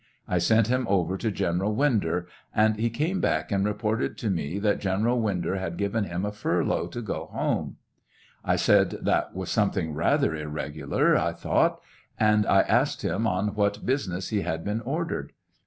[0.27, 4.57] I sent him over to General Winder, and he came back and reported to me
[4.57, 7.75] that General Winder had given him a furlough to go home.
[8.43, 11.81] I said that was something rather irregular, I thought,
[12.19, 13.75] and I asked him on what TRIAL OF HENRY WIRZ.
[13.75, 13.85] 717
[14.17, 15.33] business he had been ordered.